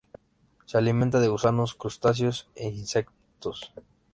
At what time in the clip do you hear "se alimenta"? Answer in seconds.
0.65-1.19